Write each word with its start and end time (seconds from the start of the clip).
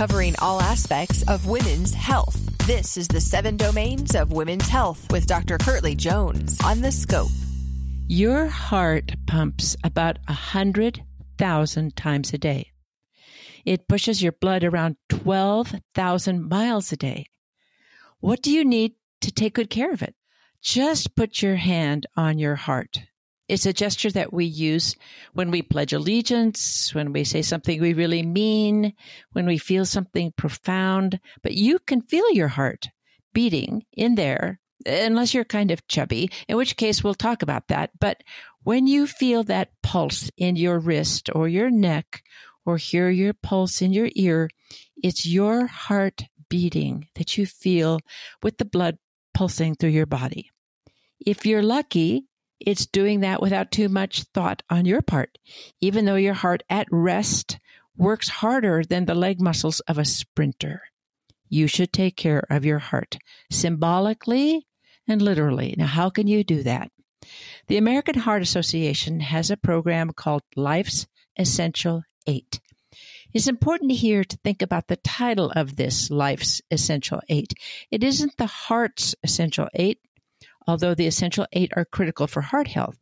covering 0.00 0.34
all 0.38 0.62
aspects 0.62 1.22
of 1.28 1.44
women's 1.44 1.92
health. 1.92 2.40
This 2.66 2.96
is 2.96 3.06
the 3.06 3.20
seven 3.20 3.58
domains 3.58 4.14
of 4.14 4.32
women's 4.32 4.66
health 4.66 5.06
with 5.12 5.26
Dr. 5.26 5.58
Kirtly 5.58 5.94
Jones 5.94 6.58
on 6.64 6.80
the 6.80 6.90
scope. 6.90 7.28
Your 8.08 8.46
heart 8.46 9.12
pumps 9.26 9.76
about 9.84 10.18
a 10.26 10.32
hundred 10.32 11.04
thousand 11.36 11.96
times 11.96 12.32
a 12.32 12.38
day. 12.38 12.70
It 13.66 13.88
pushes 13.88 14.22
your 14.22 14.32
blood 14.32 14.64
around 14.64 14.96
12,000 15.10 16.48
miles 16.48 16.90
a 16.92 16.96
day. 16.96 17.26
What 18.20 18.40
do 18.40 18.50
you 18.50 18.64
need 18.64 18.94
to 19.20 19.30
take 19.30 19.52
good 19.52 19.68
care 19.68 19.92
of 19.92 20.00
it? 20.00 20.14
Just 20.62 21.14
put 21.14 21.42
your 21.42 21.56
hand 21.56 22.06
on 22.16 22.38
your 22.38 22.56
heart. 22.56 23.02
It's 23.50 23.66
a 23.66 23.72
gesture 23.72 24.12
that 24.12 24.32
we 24.32 24.44
use 24.44 24.94
when 25.32 25.50
we 25.50 25.60
pledge 25.60 25.92
allegiance, 25.92 26.94
when 26.94 27.12
we 27.12 27.24
say 27.24 27.42
something 27.42 27.80
we 27.80 27.94
really 27.94 28.22
mean, 28.22 28.94
when 29.32 29.44
we 29.44 29.58
feel 29.58 29.84
something 29.84 30.32
profound. 30.36 31.18
But 31.42 31.54
you 31.54 31.80
can 31.80 32.02
feel 32.02 32.30
your 32.30 32.46
heart 32.46 32.90
beating 33.34 33.84
in 33.92 34.14
there, 34.14 34.60
unless 34.86 35.34
you're 35.34 35.44
kind 35.44 35.72
of 35.72 35.88
chubby, 35.88 36.30
in 36.46 36.56
which 36.56 36.76
case 36.76 37.02
we'll 37.02 37.14
talk 37.14 37.42
about 37.42 37.66
that. 37.68 37.90
But 37.98 38.22
when 38.62 38.86
you 38.86 39.08
feel 39.08 39.42
that 39.44 39.72
pulse 39.82 40.30
in 40.36 40.54
your 40.54 40.78
wrist 40.78 41.28
or 41.34 41.48
your 41.48 41.70
neck, 41.70 42.22
or 42.64 42.76
hear 42.76 43.10
your 43.10 43.32
pulse 43.32 43.82
in 43.82 43.92
your 43.92 44.10
ear, 44.14 44.48
it's 45.02 45.26
your 45.26 45.66
heart 45.66 46.22
beating 46.48 47.08
that 47.16 47.36
you 47.36 47.46
feel 47.46 47.98
with 48.44 48.58
the 48.58 48.64
blood 48.64 48.98
pulsing 49.34 49.74
through 49.74 49.90
your 49.90 50.06
body. 50.06 50.50
If 51.18 51.44
you're 51.44 51.64
lucky, 51.64 52.28
it's 52.60 52.86
doing 52.86 53.20
that 53.20 53.40
without 53.40 53.70
too 53.70 53.88
much 53.88 54.24
thought 54.34 54.62
on 54.70 54.84
your 54.84 55.02
part, 55.02 55.38
even 55.80 56.04
though 56.04 56.16
your 56.16 56.34
heart 56.34 56.62
at 56.68 56.86
rest 56.90 57.58
works 57.96 58.28
harder 58.28 58.82
than 58.82 59.06
the 59.06 59.14
leg 59.14 59.40
muscles 59.40 59.80
of 59.80 59.98
a 59.98 60.04
sprinter. 60.04 60.82
You 61.48 61.66
should 61.66 61.92
take 61.92 62.16
care 62.16 62.44
of 62.50 62.64
your 62.64 62.78
heart 62.78 63.18
symbolically 63.50 64.66
and 65.08 65.20
literally. 65.20 65.74
Now, 65.76 65.86
how 65.86 66.10
can 66.10 66.26
you 66.26 66.44
do 66.44 66.62
that? 66.62 66.90
The 67.66 67.76
American 67.76 68.18
Heart 68.18 68.42
Association 68.42 69.20
has 69.20 69.50
a 69.50 69.56
program 69.56 70.10
called 70.12 70.42
Life's 70.56 71.06
Essential 71.38 72.02
Eight. 72.26 72.60
It's 73.32 73.46
important 73.46 73.92
here 73.92 74.24
to 74.24 74.38
think 74.38 74.60
about 74.60 74.88
the 74.88 74.96
title 74.96 75.52
of 75.54 75.76
this 75.76 76.10
Life's 76.10 76.60
Essential 76.70 77.20
Eight. 77.28 77.52
It 77.90 78.02
isn't 78.02 78.36
the 78.36 78.46
heart's 78.46 79.14
essential 79.22 79.68
eight, 79.74 79.98
although 80.66 80.94
the 80.94 81.06
essential 81.06 81.46
eight 81.52 81.72
are 81.76 81.84
critical 81.84 82.26
for 82.26 82.40
heart 82.40 82.68
health. 82.68 82.98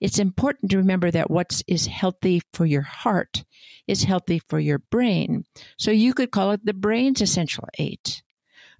It's 0.00 0.18
important 0.18 0.70
to 0.70 0.78
remember 0.78 1.10
that 1.10 1.30
what 1.30 1.62
is 1.66 1.86
healthy 1.86 2.42
for 2.52 2.66
your 2.66 2.82
heart 2.82 3.44
is 3.86 4.04
healthy 4.04 4.40
for 4.48 4.60
your 4.60 4.78
brain. 4.78 5.44
So 5.78 5.90
you 5.90 6.14
could 6.14 6.30
call 6.30 6.52
it 6.52 6.64
the 6.64 6.74
brain's 6.74 7.20
essential 7.20 7.68
eight. 7.78 8.22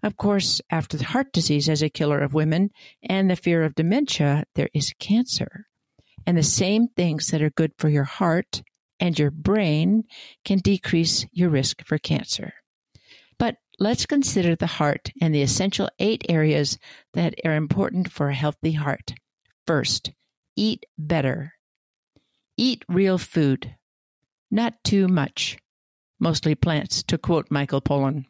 Of 0.02 0.16
course, 0.16 0.60
after 0.70 1.02
heart 1.02 1.32
disease 1.32 1.68
as 1.68 1.82
a 1.82 1.90
killer 1.90 2.20
of 2.20 2.34
women 2.34 2.70
and 3.02 3.28
the 3.28 3.36
fear 3.36 3.64
of 3.64 3.74
dementia, 3.74 4.44
there 4.54 4.70
is 4.72 4.94
cancer. 5.00 5.66
And 6.26 6.36
the 6.36 6.42
same 6.42 6.88
things 6.88 7.28
that 7.28 7.42
are 7.42 7.50
good 7.50 7.72
for 7.78 7.88
your 7.88 8.04
heart 8.04 8.62
and 9.00 9.18
your 9.18 9.30
brain 9.30 10.04
can 10.44 10.58
decrease 10.58 11.26
your 11.32 11.50
risk 11.50 11.84
for 11.84 11.98
cancer. 11.98 12.52
Let's 13.80 14.06
consider 14.06 14.56
the 14.56 14.66
heart 14.66 15.10
and 15.20 15.32
the 15.32 15.42
essential 15.42 15.88
eight 16.00 16.24
areas 16.28 16.78
that 17.14 17.34
are 17.44 17.54
important 17.54 18.10
for 18.10 18.28
a 18.28 18.34
healthy 18.34 18.72
heart. 18.72 19.14
First, 19.68 20.12
eat 20.56 20.84
better. 20.98 21.52
Eat 22.56 22.84
real 22.88 23.18
food, 23.18 23.76
not 24.50 24.74
too 24.82 25.06
much, 25.06 25.58
mostly 26.18 26.56
plants, 26.56 27.04
to 27.04 27.18
quote 27.18 27.52
Michael 27.52 27.80
Pollan. 27.80 28.24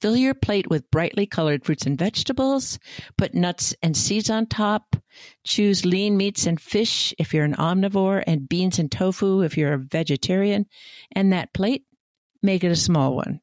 Fill 0.00 0.16
your 0.16 0.32
plate 0.32 0.70
with 0.70 0.90
brightly 0.90 1.26
colored 1.26 1.64
fruits 1.64 1.84
and 1.84 1.98
vegetables. 1.98 2.78
Put 3.18 3.34
nuts 3.34 3.74
and 3.82 3.94
seeds 3.94 4.30
on 4.30 4.46
top. 4.46 4.96
Choose 5.44 5.84
lean 5.84 6.16
meats 6.16 6.46
and 6.46 6.58
fish 6.58 7.12
if 7.18 7.34
you're 7.34 7.44
an 7.44 7.56
omnivore, 7.56 8.24
and 8.26 8.48
beans 8.48 8.78
and 8.78 8.90
tofu 8.90 9.42
if 9.42 9.58
you're 9.58 9.74
a 9.74 9.78
vegetarian. 9.78 10.66
And 11.12 11.34
that 11.34 11.52
plate, 11.52 11.84
make 12.42 12.64
it 12.64 12.72
a 12.72 12.76
small 12.76 13.14
one. 13.14 13.40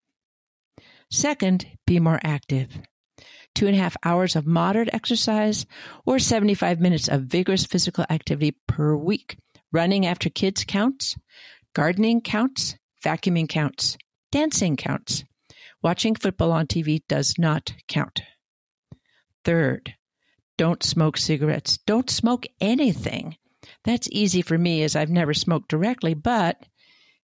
Second, 1.11 1.65
be 1.85 1.99
more 1.99 2.19
active. 2.23 2.69
Two 3.55 3.67
and 3.67 3.75
a 3.75 3.79
half 3.79 3.97
hours 4.03 4.35
of 4.35 4.45
moderate 4.45 4.93
exercise 4.93 5.65
or 6.05 6.19
75 6.19 6.79
minutes 6.79 7.07
of 7.07 7.23
vigorous 7.23 7.65
physical 7.65 8.05
activity 8.09 8.55
per 8.67 8.95
week. 8.95 9.37
Running 9.71 10.05
after 10.05 10.29
kids 10.29 10.63
counts. 10.63 11.15
Gardening 11.73 12.21
counts. 12.21 12.75
Vacuuming 13.03 13.49
counts. 13.49 13.97
Dancing 14.31 14.77
counts. 14.77 15.23
Watching 15.81 16.15
football 16.15 16.51
on 16.51 16.67
TV 16.67 17.01
does 17.07 17.35
not 17.39 17.73
count. 17.87 18.21
Third, 19.45 19.95
don't 20.57 20.83
smoke 20.83 21.17
cigarettes. 21.17 21.79
Don't 21.85 22.09
smoke 22.09 22.45
anything. 22.59 23.37
That's 23.85 24.09
easy 24.11 24.41
for 24.41 24.57
me 24.57 24.83
as 24.83 24.95
I've 24.95 25.09
never 25.09 25.33
smoked 25.33 25.69
directly, 25.69 26.13
but 26.13 26.65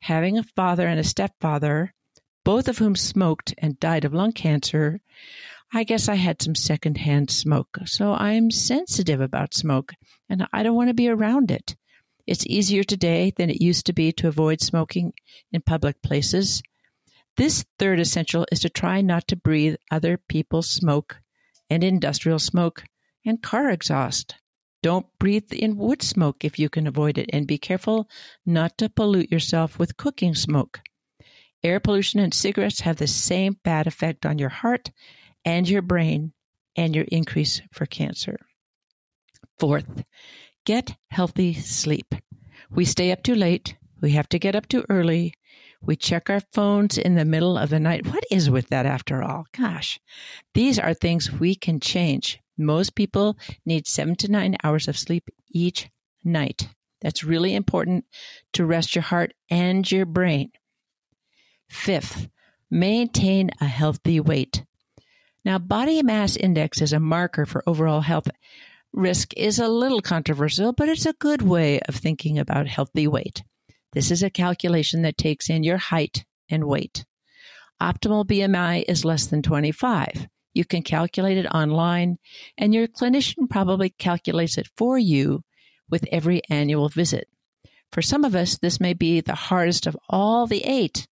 having 0.02 0.38
a 0.38 0.44
father 0.44 0.88
and 0.88 1.00
a 1.00 1.04
stepfather, 1.04 1.94
both 2.44 2.68
of 2.68 2.78
whom 2.78 2.96
smoked 2.96 3.54
and 3.58 3.80
died 3.80 4.06
of 4.06 4.14
lung 4.14 4.32
cancer, 4.32 5.00
I 5.74 5.84
guess 5.84 6.08
I 6.08 6.16
had 6.16 6.42
some 6.42 6.56
secondhand 6.56 7.32
smoke. 7.32 7.80
So 7.86 8.14
I'm 8.14 8.52
sensitive 8.52 9.22
about 9.22 9.54
smoke 9.54 9.94
and 10.30 10.48
I 10.54 10.64
don't 10.64 10.76
want 10.76 10.90
to 10.90 10.94
be 10.94 11.10
around 11.10 11.52
it. 11.52 11.76
It's 12.26 12.46
easier 12.46 12.84
today 12.84 13.34
than 13.36 13.50
it 13.50 13.62
used 13.62 13.86
to 13.88 13.94
be 13.94 14.12
to 14.14 14.28
avoid 14.28 14.62
smoking 14.62 15.14
in 15.52 15.62
public 15.62 16.02
places. 16.02 16.62
This 17.36 17.66
third 17.80 18.00
essential 18.00 18.46
is 18.52 18.60
to 18.62 18.70
try 18.70 19.02
not 19.02 19.28
to 19.30 19.36
breathe 19.36 19.76
other 19.90 20.18
people's 20.18 20.70
smoke 20.70 21.20
and 21.70 21.84
industrial 21.84 22.40
smoke 22.40 22.84
and 23.26 23.42
car 23.42 23.70
exhaust. 23.70 24.36
Don't 24.84 25.08
breathe 25.18 25.52
in 25.52 25.78
wood 25.78 26.02
smoke 26.02 26.44
if 26.44 26.60
you 26.60 26.70
can 26.70 26.88
avoid 26.88 27.18
it, 27.18 27.30
and 27.32 27.48
be 27.48 27.58
careful 27.58 28.10
not 28.46 28.78
to 28.78 28.90
pollute 28.90 29.32
yourself 29.32 29.80
with 29.80 29.98
cooking 29.98 30.36
smoke. 30.36 30.82
Air 31.64 31.80
pollution 31.80 32.20
and 32.20 32.34
cigarettes 32.34 32.82
have 32.82 32.98
the 32.98 33.08
same 33.08 33.58
bad 33.64 33.88
effect 33.88 34.26
on 34.26 34.38
your 34.38 34.50
heart 34.50 34.92
and 35.46 35.68
your 35.68 35.82
brain 35.82 36.34
and 36.76 36.96
your 36.96 37.06
increase 37.10 37.62
for 37.72 37.86
cancer. 37.86 38.38
Fourth, 39.60 40.04
get 40.66 40.96
healthy 41.10 41.54
sleep. 41.54 42.16
We 42.70 42.86
stay 42.86 43.12
up 43.12 43.24
too 43.24 43.36
late. 43.36 43.76
We 44.02 44.12
have 44.12 44.28
to 44.30 44.40
get 44.40 44.56
up 44.56 44.68
too 44.68 44.84
early. 44.90 45.36
We 45.82 45.96
check 45.96 46.30
our 46.30 46.42
phones 46.52 46.98
in 46.98 47.16
the 47.16 47.26
middle 47.26 47.58
of 47.58 47.70
the 47.70 47.80
night. 47.80 48.08
What 48.08 48.24
is 48.32 48.50
with 48.50 48.70
that 48.70 48.86
after 48.86 49.22
all? 49.24 49.46
Gosh, 49.58 50.00
these 50.54 50.80
are 50.80 50.94
things 50.94 51.32
we 51.32 51.56
can 51.56 51.80
change. 51.80 52.40
Most 52.58 52.96
people 52.96 53.38
need 53.66 53.88
seven 53.88 54.16
to 54.18 54.32
nine 54.32 54.58
hours 54.64 54.88
of 54.88 54.98
sleep 54.98 55.30
each 55.50 55.90
night. 56.24 56.70
That's 57.02 57.24
really 57.24 57.54
important 57.54 58.06
to 58.54 58.66
rest 58.66 58.96
your 58.96 59.04
heart 59.04 59.34
and 59.50 59.90
your 59.90 60.06
brain. 60.06 60.52
Fifth, 61.74 62.30
maintain 62.70 63.50
a 63.60 63.66
healthy 63.66 64.20
weight. 64.20 64.64
Now, 65.44 65.60
body 65.60 66.02
mass 66.04 66.38
index 66.38 66.82
is 66.82 66.94
a 66.94 67.00
marker 67.00 67.46
for 67.46 67.64
overall 67.68 68.02
health 68.02 68.30
risk 68.94 69.34
is 69.36 69.58
a 69.60 69.68
little 69.68 70.02
controversial, 70.02 70.72
but 70.72 70.88
it's 70.88 71.08
a 71.08 71.14
good 71.14 71.42
way 71.42 71.80
of 71.82 71.96
thinking 71.96 72.38
about 72.38 72.68
healthy 72.68 73.08
weight. 73.08 73.44
This 73.92 74.12
is 74.12 74.24
a 74.24 74.30
calculation 74.30 75.02
that 75.02 75.18
takes 75.18 75.50
in 75.50 75.64
your 75.64 75.78
height 75.78 76.26
and 76.50 76.66
weight. 76.66 77.06
Optimal 77.82 78.26
BMI 78.26 78.86
is 78.88 79.04
less 79.04 79.26
than 79.26 79.42
25. 79.42 80.28
You 80.54 80.66
can 80.66 80.84
calculate 80.84 81.38
it 81.38 81.48
online, 81.48 82.20
and 82.56 82.74
your 82.74 82.88
clinician 82.88 83.50
probably 83.50 83.90
calculates 83.90 84.60
it 84.60 84.70
for 84.78 84.98
you 84.98 85.44
with 85.90 86.06
every 86.12 86.42
annual 86.50 86.88
visit. 86.88 87.28
For 87.92 88.04
some 88.04 88.24
of 88.24 88.36
us, 88.36 88.60
this 88.60 88.80
may 88.80 88.94
be 88.94 89.22
the 89.22 89.36
hardest 89.36 89.88
of 89.88 89.98
all 90.08 90.46
the 90.46 90.64
eight. 90.64 91.08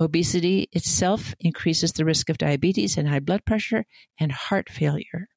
Obesity 0.00 0.68
itself 0.72 1.34
increases 1.40 1.92
the 1.92 2.04
risk 2.04 2.28
of 2.28 2.38
diabetes 2.38 2.96
and 2.96 3.08
high 3.08 3.20
blood 3.20 3.44
pressure 3.44 3.84
and 4.18 4.32
heart 4.32 4.70
failure. 4.70 5.28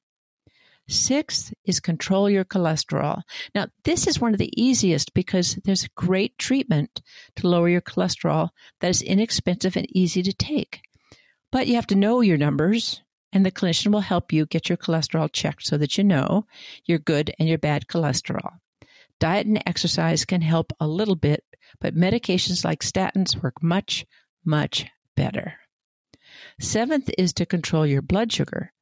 Sixth 0.88 1.52
is 1.64 1.80
control 1.80 2.30
your 2.30 2.44
cholesterol. 2.44 3.22
Now, 3.54 3.66
this 3.84 4.06
is 4.06 4.20
one 4.20 4.32
of 4.32 4.38
the 4.38 4.52
easiest 4.60 5.14
because 5.14 5.56
there's 5.64 5.88
great 5.96 6.38
treatment 6.38 7.02
to 7.36 7.48
lower 7.48 7.68
your 7.68 7.80
cholesterol 7.80 8.50
that 8.80 8.90
is 8.90 9.02
inexpensive 9.02 9.76
and 9.76 9.86
easy 9.90 10.22
to 10.22 10.32
take. 10.32 10.82
But 11.50 11.66
you 11.66 11.74
have 11.74 11.88
to 11.88 11.96
know 11.96 12.20
your 12.20 12.36
numbers, 12.36 13.02
and 13.32 13.44
the 13.44 13.50
clinician 13.50 13.92
will 13.92 14.00
help 14.00 14.32
you 14.32 14.46
get 14.46 14.68
your 14.68 14.78
cholesterol 14.78 15.30
checked 15.32 15.66
so 15.66 15.76
that 15.76 15.98
you 15.98 16.04
know 16.04 16.46
your 16.84 16.98
good 16.98 17.34
and 17.38 17.48
your 17.48 17.58
bad 17.58 17.86
cholesterol. 17.88 18.58
Diet 19.18 19.46
and 19.46 19.62
exercise 19.66 20.24
can 20.24 20.42
help 20.42 20.72
a 20.78 20.86
little 20.86 21.16
bit, 21.16 21.42
but 21.80 21.96
medications 21.96 22.64
like 22.64 22.80
statins 22.80 23.42
work 23.42 23.60
much, 23.62 24.06
much 24.46 24.86
better. 25.16 25.54
Seventh 26.60 27.10
is 27.18 27.32
to 27.34 27.46
control 27.46 27.86
your 27.86 28.02
blood 28.02 28.32
sugar. 28.32 28.72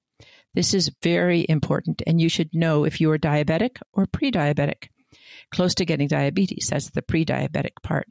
This 0.55 0.75
is 0.75 0.93
very 1.03 1.45
important, 1.49 2.03
and 2.07 2.21
you 2.21 2.29
should 2.29 2.55
know 2.55 2.85
if 2.85 3.01
you 3.01 3.11
are 3.11 3.19
diabetic 3.19 3.81
or 3.93 4.07
pre 4.07 4.31
diabetic. 4.31 4.89
Close 5.51 5.75
to 5.77 5.85
getting 5.85 6.09
diabetes, 6.09 6.69
that's 6.71 6.91
the 6.91 7.03
pre 7.03 7.25
diabetic 7.25 7.83
part. 7.83 8.07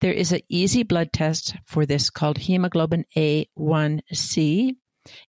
There 0.00 0.12
is 0.12 0.32
an 0.32 0.40
easy 0.48 0.82
blood 0.82 1.12
test 1.12 1.54
for 1.64 1.86
this 1.86 2.10
called 2.10 2.38
hemoglobin 2.38 3.04
A1C, 3.16 4.76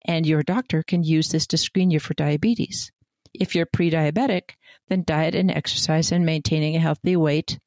and 0.05 0.25
your 0.25 0.43
doctor 0.43 0.83
can 0.83 1.03
use 1.03 1.29
this 1.29 1.47
to 1.47 1.57
screen 1.57 1.91
you 1.91 1.99
for 1.99 2.13
diabetes. 2.13 2.91
If 3.33 3.55
you're 3.55 3.65
pre 3.65 3.89
diabetic, 3.89 4.51
then 4.89 5.03
diet 5.05 5.35
and 5.35 5.49
exercise 5.49 6.11
and 6.11 6.25
maintaining 6.25 6.75
a 6.75 6.79
healthy 6.79 7.15
weight 7.15 7.59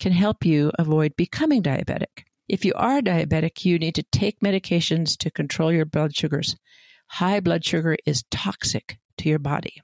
can 0.00 0.12
help 0.12 0.44
you 0.44 0.72
avoid 0.78 1.16
becoming 1.16 1.62
diabetic. 1.62 2.24
If 2.48 2.64
you 2.64 2.72
are 2.76 3.00
diabetic, 3.00 3.64
you 3.64 3.78
need 3.78 3.94
to 3.94 4.02
take 4.12 4.40
medications 4.40 5.16
to 5.18 5.30
control 5.30 5.72
your 5.72 5.86
blood 5.86 6.14
sugars. 6.14 6.56
High 7.06 7.40
blood 7.40 7.64
sugar 7.64 7.96
is 8.04 8.24
toxic 8.30 8.98
to 9.18 9.28
your 9.28 9.38
body. 9.38 9.82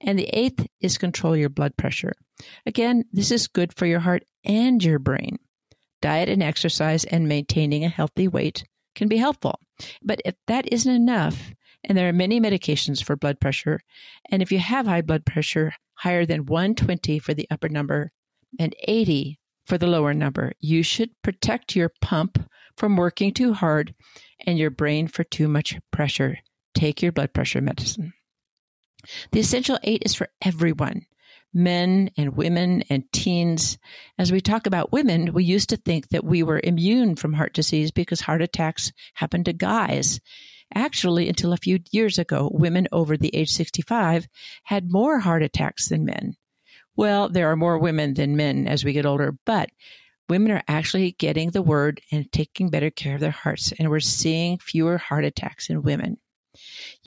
And 0.00 0.18
the 0.18 0.28
eighth 0.32 0.66
is 0.80 0.98
control 0.98 1.36
your 1.36 1.48
blood 1.48 1.76
pressure. 1.76 2.12
Again, 2.66 3.04
this 3.12 3.30
is 3.30 3.46
good 3.48 3.72
for 3.72 3.86
your 3.86 4.00
heart 4.00 4.24
and 4.44 4.82
your 4.82 4.98
brain. 4.98 5.38
Diet 6.00 6.28
and 6.28 6.42
exercise 6.42 7.04
and 7.04 7.28
maintaining 7.28 7.84
a 7.84 7.88
healthy 7.88 8.26
weight 8.26 8.64
can 8.94 9.08
be 9.08 9.18
helpful. 9.18 9.60
But 10.02 10.20
if 10.24 10.34
that 10.46 10.72
isn't 10.72 10.92
enough, 10.92 11.52
and 11.84 11.96
there 11.96 12.08
are 12.08 12.12
many 12.12 12.40
medications 12.40 13.02
for 13.02 13.16
blood 13.16 13.40
pressure, 13.40 13.80
and 14.30 14.42
if 14.42 14.52
you 14.52 14.58
have 14.58 14.86
high 14.86 15.02
blood 15.02 15.24
pressure, 15.24 15.72
higher 15.94 16.26
than 16.26 16.46
120 16.46 17.18
for 17.18 17.34
the 17.34 17.46
upper 17.50 17.68
number 17.68 18.10
and 18.58 18.74
80 18.86 19.38
for 19.70 19.78
the 19.78 19.86
lower 19.86 20.12
number, 20.12 20.52
you 20.58 20.82
should 20.82 21.10
protect 21.22 21.76
your 21.76 21.92
pump 22.00 22.44
from 22.76 22.96
working 22.96 23.32
too 23.32 23.52
hard 23.52 23.94
and 24.44 24.58
your 24.58 24.68
brain 24.68 25.06
for 25.06 25.22
too 25.22 25.46
much 25.46 25.78
pressure. 25.92 26.38
Take 26.74 27.00
your 27.00 27.12
blood 27.12 27.32
pressure 27.32 27.60
medicine. 27.60 28.12
The 29.30 29.38
Essential 29.38 29.78
Eight 29.84 30.02
is 30.04 30.12
for 30.12 30.26
everyone 30.42 31.06
men 31.54 32.10
and 32.16 32.36
women 32.36 32.82
and 32.90 33.04
teens. 33.12 33.78
As 34.18 34.32
we 34.32 34.40
talk 34.40 34.66
about 34.66 34.90
women, 34.90 35.32
we 35.32 35.44
used 35.44 35.68
to 35.68 35.76
think 35.76 36.08
that 36.08 36.24
we 36.24 36.42
were 36.42 36.60
immune 36.62 37.14
from 37.14 37.32
heart 37.32 37.54
disease 37.54 37.92
because 37.92 38.20
heart 38.20 38.42
attacks 38.42 38.92
happen 39.14 39.44
to 39.44 39.52
guys. 39.52 40.20
Actually, 40.74 41.28
until 41.28 41.52
a 41.52 41.56
few 41.56 41.78
years 41.92 42.18
ago, 42.18 42.50
women 42.52 42.88
over 42.90 43.16
the 43.16 43.34
age 43.34 43.50
65 43.50 44.26
had 44.64 44.90
more 44.90 45.20
heart 45.20 45.44
attacks 45.44 45.88
than 45.88 46.04
men. 46.04 46.34
Well, 47.00 47.30
there 47.30 47.50
are 47.50 47.56
more 47.56 47.78
women 47.78 48.12
than 48.12 48.36
men 48.36 48.68
as 48.68 48.84
we 48.84 48.92
get 48.92 49.06
older, 49.06 49.34
but 49.46 49.70
women 50.28 50.52
are 50.52 50.62
actually 50.68 51.12
getting 51.12 51.50
the 51.50 51.62
word 51.62 52.02
and 52.12 52.30
taking 52.30 52.68
better 52.68 52.90
care 52.90 53.14
of 53.14 53.22
their 53.22 53.30
hearts, 53.30 53.72
and 53.72 53.88
we're 53.88 54.00
seeing 54.00 54.58
fewer 54.58 54.98
heart 54.98 55.24
attacks 55.24 55.70
in 55.70 55.80
women. 55.80 56.18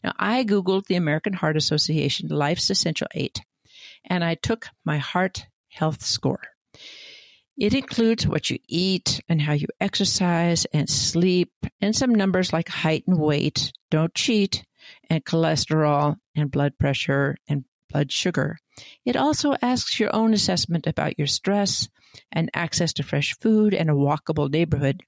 Now, 0.04 0.13
I 0.18 0.45
Googled 0.45 0.88
the 0.88 0.95
American 0.95 1.34
Heart 1.34 1.57
Association 1.57 2.30
Life's 2.30 2.72
Essential 2.72 3.06
Eight, 3.13 3.40
and 4.04 4.24
I 4.24 4.34
took 4.34 4.66
my 4.84 4.98
heart 4.98 5.45
health 5.69 6.01
score. 6.04 6.42
It 7.56 7.75
includes 7.75 8.25
what 8.25 8.50
you 8.50 8.57
eat 8.68 9.22
and 9.30 9.40
how 9.40 9.54
you 9.54 9.68
exercise 9.80 10.66
and 10.74 10.90
sleep, 10.90 11.51
and 11.81 11.95
some 11.95 12.16
numbers 12.16 12.51
like 12.51 12.68
height 12.68 13.04
and 13.06 13.19
weight, 13.19 13.72
don't 13.92 14.16
cheat, 14.16 14.66
and 15.07 15.24
cholesterol 15.24 16.16
and 16.36 16.50
blood 16.50 16.80
pressure 16.80 17.38
and 17.48 17.63
blood 17.94 18.12
sugar. 18.12 18.57
It 19.06 19.16
also 19.16 19.56
asks 19.62 20.00
your 20.00 20.13
own 20.13 20.34
assessment 20.34 20.88
about 20.88 21.18
your 21.18 21.28
stress 21.28 21.88
and 22.31 22.50
access 22.54 22.92
to 22.94 23.04
fresh 23.04 23.38
food 23.40 23.74
and 23.74 23.90
a 23.90 23.94
walkable 23.94 24.51
neighborhood. 24.51 25.04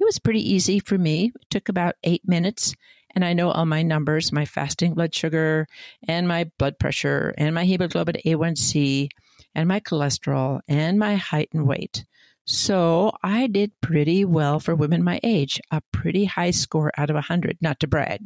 It 0.00 0.04
was 0.04 0.18
pretty 0.18 0.40
easy 0.54 0.78
for 0.78 0.96
me. 0.96 1.32
It 1.34 1.50
took 1.50 1.68
about 1.68 1.96
eight 2.04 2.22
minutes, 2.24 2.74
and 3.14 3.24
I 3.24 3.34
know 3.34 3.50
all 3.50 3.66
my 3.66 3.82
numbers 3.82 4.32
my 4.32 4.44
fasting 4.44 4.94
blood 4.94 5.14
sugar, 5.14 5.66
and 6.08 6.26
my 6.26 6.50
blood 6.58 6.78
pressure, 6.78 7.34
and 7.36 7.54
my 7.54 7.64
hemoglobin 7.64 8.16
A1C, 8.24 9.08
and 9.54 9.68
my 9.68 9.80
cholesterol, 9.80 10.60
and 10.66 10.98
my 10.98 11.16
height 11.16 11.50
and 11.52 11.66
weight. 11.66 12.04
So 12.44 13.12
I 13.22 13.46
did 13.46 13.80
pretty 13.80 14.24
well 14.24 14.58
for 14.58 14.74
women 14.74 15.04
my 15.04 15.20
age, 15.22 15.60
a 15.70 15.80
pretty 15.92 16.24
high 16.24 16.50
score 16.50 16.90
out 16.96 17.10
of 17.10 17.14
100, 17.14 17.58
not 17.60 17.80
to 17.80 17.86
brag. 17.86 18.22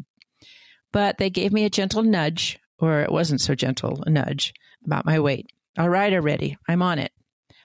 But 0.93 1.19
they 1.19 1.29
gave 1.29 1.53
me 1.53 1.65
a 1.65 1.71
gentle 1.71 2.03
nudge, 2.03 2.59
or 2.79 3.01
it 3.01 3.13
wasn't 3.13 3.41
so 3.41 3.55
gentle 3.55 4.03
a 4.07 4.11
nudge, 4.11 4.55
about 4.85 5.07
my 5.07 5.19
weight. 5.19 5.51
All 5.79 5.89
right, 5.89 6.13
already. 6.13 6.57
I'm 6.69 6.83
on 6.83 6.99
it. 6.99 7.13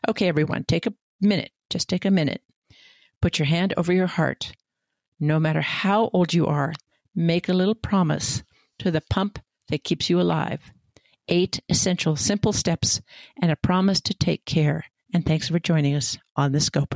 Okay, 0.07 0.27
everyone, 0.27 0.63
take 0.63 0.85
a 0.85 0.93
minute. 1.19 1.51
Just 1.69 1.87
take 1.87 2.05
a 2.05 2.11
minute. 2.11 2.41
Put 3.21 3.39
your 3.39 3.45
hand 3.45 3.73
over 3.77 3.93
your 3.93 4.07
heart. 4.07 4.53
No 5.19 5.39
matter 5.39 5.61
how 5.61 6.09
old 6.13 6.33
you 6.33 6.47
are, 6.47 6.73
make 7.15 7.47
a 7.47 7.53
little 7.53 7.75
promise 7.75 8.43
to 8.79 8.91
the 8.91 9.01
pump 9.01 9.39
that 9.69 9.83
keeps 9.83 10.09
you 10.09 10.19
alive. 10.19 10.71
Eight 11.27 11.61
essential 11.69 12.15
simple 12.15 12.51
steps 12.51 12.99
and 13.41 13.51
a 13.51 13.55
promise 13.55 14.01
to 14.01 14.13
take 14.13 14.45
care. 14.45 14.85
And 15.13 15.25
thanks 15.25 15.49
for 15.49 15.59
joining 15.59 15.95
us 15.95 16.17
on 16.35 16.51
the 16.51 16.59
scope. 16.59 16.95